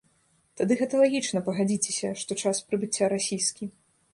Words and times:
Тады 0.61 0.77
гэта 0.79 1.01
лагічна, 1.01 1.43
пагадзіцеся, 1.49 2.09
што 2.23 2.39
час 2.45 2.65
прыбыцця 2.73 3.13
расійскі. 3.15 3.71